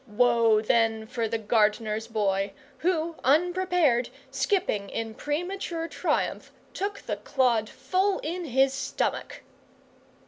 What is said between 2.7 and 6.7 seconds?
who, unprepared, skipping in premature triumph,